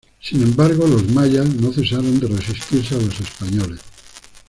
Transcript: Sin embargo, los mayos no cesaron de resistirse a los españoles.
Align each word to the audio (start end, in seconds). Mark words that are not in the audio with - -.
Sin 0.19 0.41
embargo, 0.41 0.87
los 0.87 1.07
mayos 1.11 1.47
no 1.61 1.71
cesaron 1.71 2.19
de 2.19 2.27
resistirse 2.29 2.95
a 2.95 3.01
los 3.01 3.19
españoles. 3.21 3.81